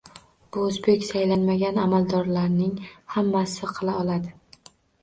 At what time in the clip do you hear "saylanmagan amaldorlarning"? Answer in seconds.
1.09-2.75